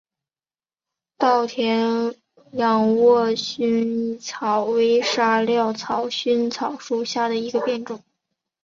[1.15, 2.15] 稻田
[2.53, 3.69] 仰卧秆
[4.19, 5.43] 藨草为莎
[5.73, 8.03] 草科藨草属下的一个变种。